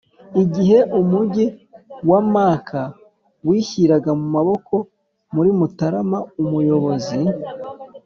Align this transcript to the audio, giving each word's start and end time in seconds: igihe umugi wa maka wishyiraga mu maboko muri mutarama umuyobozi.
igihe 0.43 0.77
umugi 0.99 1.45
wa 2.09 2.21
maka 2.33 2.81
wishyiraga 3.47 4.11
mu 4.19 4.27
maboko 4.35 4.75
muri 5.33 5.49
mutarama 5.59 6.19
umuyobozi. 6.41 7.19